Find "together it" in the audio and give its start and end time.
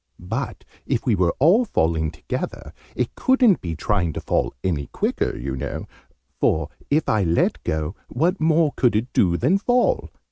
2.09-3.13